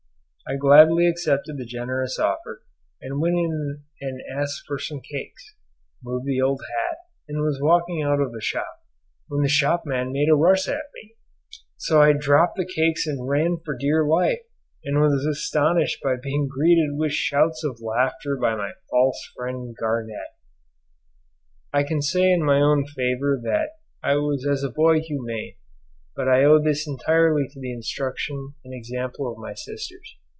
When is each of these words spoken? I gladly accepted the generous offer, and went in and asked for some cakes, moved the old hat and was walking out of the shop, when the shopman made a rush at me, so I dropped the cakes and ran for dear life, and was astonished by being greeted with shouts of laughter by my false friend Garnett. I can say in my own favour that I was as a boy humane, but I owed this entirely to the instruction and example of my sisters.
I 0.49 0.57
gladly 0.57 1.07
accepted 1.07 1.57
the 1.57 1.63
generous 1.65 2.19
offer, 2.19 2.63
and 3.01 3.21
went 3.21 3.35
in 3.35 3.83
and 4.01 4.21
asked 4.35 4.63
for 4.67 4.77
some 4.77 4.99
cakes, 4.99 5.55
moved 6.03 6.25
the 6.25 6.41
old 6.41 6.59
hat 6.59 6.97
and 7.29 7.41
was 7.41 7.61
walking 7.61 8.03
out 8.03 8.19
of 8.19 8.33
the 8.33 8.41
shop, 8.41 8.67
when 9.29 9.43
the 9.43 9.47
shopman 9.47 10.11
made 10.11 10.27
a 10.27 10.35
rush 10.35 10.67
at 10.67 10.89
me, 10.93 11.13
so 11.77 12.01
I 12.01 12.11
dropped 12.11 12.57
the 12.57 12.65
cakes 12.67 13.07
and 13.07 13.29
ran 13.29 13.59
for 13.63 13.77
dear 13.77 14.05
life, 14.05 14.41
and 14.83 14.99
was 14.99 15.25
astonished 15.25 16.03
by 16.03 16.17
being 16.21 16.49
greeted 16.49 16.97
with 16.97 17.13
shouts 17.13 17.63
of 17.63 17.79
laughter 17.79 18.35
by 18.35 18.53
my 18.55 18.73
false 18.89 19.23
friend 19.37 19.73
Garnett. 19.79 20.35
I 21.71 21.83
can 21.83 22.01
say 22.01 22.29
in 22.29 22.43
my 22.43 22.59
own 22.59 22.85
favour 22.87 23.39
that 23.41 23.77
I 24.03 24.15
was 24.17 24.45
as 24.45 24.63
a 24.63 24.69
boy 24.69 24.99
humane, 24.99 25.55
but 26.13 26.27
I 26.27 26.43
owed 26.43 26.65
this 26.65 26.85
entirely 26.89 27.47
to 27.51 27.59
the 27.61 27.71
instruction 27.71 28.55
and 28.65 28.73
example 28.73 29.31
of 29.31 29.37
my 29.37 29.53
sisters. 29.53 30.17